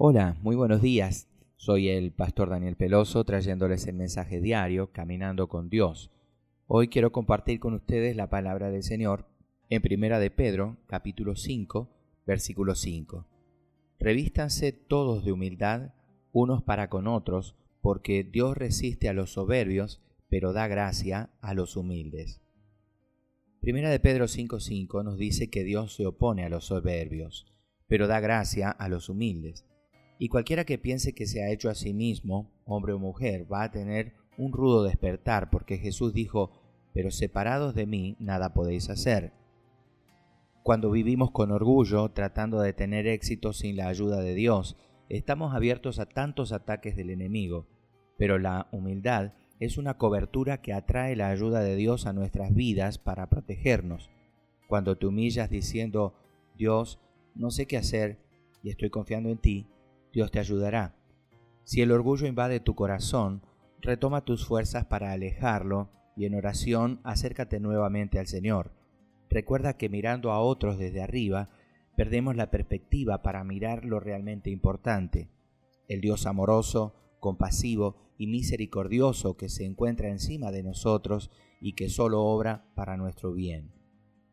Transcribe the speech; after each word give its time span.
Hola, 0.00 0.36
muy 0.42 0.54
buenos 0.54 0.80
días. 0.80 1.26
Soy 1.56 1.88
el 1.88 2.12
pastor 2.12 2.50
Daniel 2.50 2.76
Peloso 2.76 3.24
trayéndoles 3.24 3.84
el 3.88 3.96
mensaje 3.96 4.40
diario 4.40 4.92
Caminando 4.92 5.48
con 5.48 5.68
Dios. 5.70 6.12
Hoy 6.68 6.86
quiero 6.86 7.10
compartir 7.10 7.58
con 7.58 7.74
ustedes 7.74 8.14
la 8.14 8.30
palabra 8.30 8.70
del 8.70 8.84
Señor 8.84 9.26
en 9.68 9.82
Primera 9.82 10.20
de 10.20 10.30
Pedro, 10.30 10.76
capítulo 10.86 11.34
5, 11.34 11.88
versículo 12.28 12.76
5. 12.76 13.26
Revístanse 13.98 14.70
todos 14.70 15.24
de 15.24 15.32
humildad 15.32 15.94
unos 16.30 16.62
para 16.62 16.88
con 16.88 17.08
otros, 17.08 17.56
porque 17.80 18.22
Dios 18.22 18.56
resiste 18.56 19.08
a 19.08 19.12
los 19.12 19.32
soberbios, 19.32 20.00
pero 20.28 20.52
da 20.52 20.68
gracia 20.68 21.30
a 21.40 21.54
los 21.54 21.76
humildes. 21.76 22.40
Primera 23.60 23.90
de 23.90 23.98
Pedro 23.98 24.28
5:5 24.28 25.02
nos 25.02 25.18
dice 25.18 25.50
que 25.50 25.64
Dios 25.64 25.96
se 25.96 26.06
opone 26.06 26.44
a 26.44 26.48
los 26.48 26.66
soberbios, 26.66 27.52
pero 27.88 28.06
da 28.06 28.20
gracia 28.20 28.70
a 28.70 28.88
los 28.88 29.08
humildes. 29.08 29.64
Y 30.18 30.28
cualquiera 30.28 30.64
que 30.64 30.78
piense 30.78 31.14
que 31.14 31.26
se 31.26 31.42
ha 31.42 31.50
hecho 31.50 31.70
a 31.70 31.74
sí 31.74 31.94
mismo, 31.94 32.50
hombre 32.64 32.92
o 32.92 32.98
mujer, 32.98 33.50
va 33.50 33.62
a 33.62 33.70
tener 33.70 34.14
un 34.36 34.52
rudo 34.52 34.82
despertar, 34.82 35.50
porque 35.50 35.78
Jesús 35.78 36.12
dijo, 36.12 36.50
pero 36.92 37.10
separados 37.10 37.74
de 37.74 37.86
mí 37.86 38.16
nada 38.18 38.54
podéis 38.54 38.90
hacer. 38.90 39.32
Cuando 40.64 40.90
vivimos 40.90 41.30
con 41.30 41.50
orgullo, 41.50 42.10
tratando 42.10 42.60
de 42.60 42.72
tener 42.72 43.06
éxito 43.06 43.52
sin 43.52 43.76
la 43.76 43.88
ayuda 43.88 44.20
de 44.20 44.34
Dios, 44.34 44.76
estamos 45.08 45.54
abiertos 45.54 45.98
a 45.98 46.06
tantos 46.06 46.52
ataques 46.52 46.96
del 46.96 47.10
enemigo, 47.10 47.66
pero 48.16 48.38
la 48.38 48.68
humildad 48.72 49.32
es 49.60 49.78
una 49.78 49.94
cobertura 49.94 50.60
que 50.60 50.72
atrae 50.72 51.16
la 51.16 51.28
ayuda 51.28 51.60
de 51.60 51.76
Dios 51.76 52.06
a 52.06 52.12
nuestras 52.12 52.54
vidas 52.54 52.98
para 52.98 53.28
protegernos. 53.28 54.10
Cuando 54.68 54.96
te 54.96 55.06
humillas 55.06 55.50
diciendo, 55.50 56.14
Dios, 56.56 57.00
no 57.34 57.50
sé 57.50 57.66
qué 57.66 57.76
hacer 57.76 58.18
y 58.62 58.70
estoy 58.70 58.90
confiando 58.90 59.30
en 59.30 59.38
ti, 59.38 59.66
Dios 60.18 60.32
te 60.32 60.40
ayudará. 60.40 60.96
Si 61.62 61.80
el 61.80 61.92
orgullo 61.92 62.26
invade 62.26 62.58
tu 62.58 62.74
corazón, 62.74 63.40
retoma 63.80 64.24
tus 64.24 64.44
fuerzas 64.44 64.84
para 64.84 65.12
alejarlo 65.12 65.90
y 66.16 66.24
en 66.24 66.34
oración 66.34 66.98
acércate 67.04 67.60
nuevamente 67.60 68.18
al 68.18 68.26
Señor. 68.26 68.72
Recuerda 69.30 69.76
que 69.76 69.88
mirando 69.88 70.32
a 70.32 70.40
otros 70.40 70.76
desde 70.76 71.02
arriba, 71.02 71.50
perdemos 71.96 72.34
la 72.34 72.50
perspectiva 72.50 73.22
para 73.22 73.44
mirar 73.44 73.84
lo 73.84 74.00
realmente 74.00 74.50
importante. 74.50 75.30
El 75.86 76.00
Dios 76.00 76.26
amoroso, 76.26 76.96
compasivo 77.20 77.94
y 78.18 78.26
misericordioso 78.26 79.36
que 79.36 79.48
se 79.48 79.66
encuentra 79.66 80.08
encima 80.08 80.50
de 80.50 80.64
nosotros 80.64 81.30
y 81.60 81.74
que 81.74 81.88
solo 81.88 82.24
obra 82.24 82.64
para 82.74 82.96
nuestro 82.96 83.34
bien. 83.34 83.70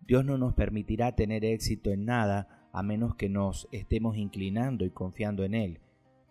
Dios 0.00 0.24
no 0.24 0.38
nos 0.38 0.54
permitirá 0.54 1.14
tener 1.14 1.44
éxito 1.44 1.90
en 1.90 2.06
nada 2.06 2.63
a 2.74 2.82
menos 2.82 3.14
que 3.14 3.28
nos 3.28 3.68
estemos 3.70 4.16
inclinando 4.16 4.84
y 4.84 4.90
confiando 4.90 5.44
en 5.44 5.54
Él, 5.54 5.80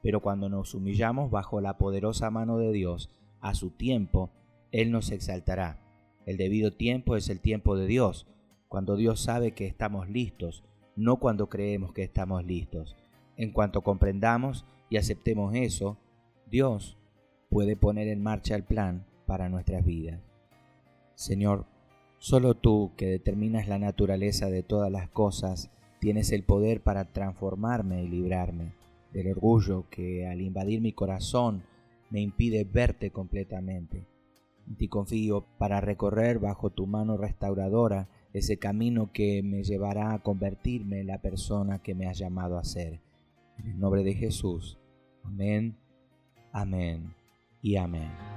pero 0.02 0.20
cuando 0.20 0.50
nos 0.50 0.76
humillamos 0.76 1.32
bajo 1.32 1.62
la 1.62 1.78
poderosa 1.78 2.30
mano 2.30 2.58
de 2.58 2.74
Dios, 2.74 3.10
a 3.40 3.56
su 3.56 3.72
tiempo, 3.72 4.30
Él 4.74 4.92
nos 4.92 5.10
exaltará. 5.12 5.80
El 6.26 6.36
debido 6.36 6.74
tiempo 6.74 7.16
es 7.16 7.30
el 7.30 7.40
tiempo 7.40 7.78
de 7.78 7.88
Dios, 7.88 8.28
cuando 8.68 8.98
Dios 8.98 9.22
sabe 9.22 9.54
que 9.54 9.66
estamos 9.66 10.10
listos, 10.10 10.66
no 10.98 11.16
cuando 11.18 11.48
creemos 11.48 11.94
que 11.94 12.04
estamos 12.04 12.44
listos. 12.44 12.98
En 13.38 13.52
cuanto 13.52 13.82
comprendamos 13.82 14.66
y 14.90 14.98
aceptemos 14.98 15.56
eso, 15.56 15.98
Dios 16.46 16.98
puede 17.50 17.78
poner 17.78 18.10
en 18.10 18.22
marcha 18.22 18.56
el 18.56 18.64
plan 18.64 19.06
para 19.26 19.48
nuestras 19.48 19.86
vidas. 19.86 20.20
Señor, 21.16 21.68
solo 22.18 22.54
tú 22.56 22.92
que 22.98 23.06
determinas 23.06 23.70
la 23.70 23.80
naturaleza 23.80 24.50
de 24.50 24.62
todas 24.62 24.92
las 24.92 25.08
cosas, 25.08 25.72
tienes 26.04 26.34
el 26.34 26.44
poder 26.44 26.82
para 26.82 27.06
transformarme 27.14 28.04
y 28.04 28.10
librarme 28.10 28.74
del 29.14 29.30
orgullo 29.30 29.86
que 29.90 30.28
al 30.28 30.42
invadir 30.42 30.82
mi 30.82 30.92
corazón 30.92 31.64
me 32.10 32.20
impide 32.20 32.66
verte 32.66 33.10
completamente. 33.12 34.06
En 34.68 34.76
ti 34.76 34.90
confío 34.90 35.46
para 35.58 35.80
recorrer 35.80 36.40
bajo 36.40 36.72
tu 36.72 36.88
mano 36.88 37.16
restauradora 37.16 38.10
ese 38.34 38.60
camino 38.60 39.14
que 39.14 39.44
me 39.44 39.64
llevará 39.64 40.14
a 40.14 40.20
convertirme 40.20 41.00
en 41.00 41.08
la 41.08 41.22
persona 41.22 41.82
que 41.82 41.96
me 41.96 42.08
has 42.08 42.18
llamado 42.18 42.58
a 42.58 42.66
ser. 42.66 43.00
En 43.58 43.68
el 43.68 43.80
nombre 43.80 44.04
de 44.04 44.14
Jesús. 44.14 44.78
Amén 45.24 45.78
Amén 46.52 47.16
y 47.62 47.78
amén. 47.78 48.33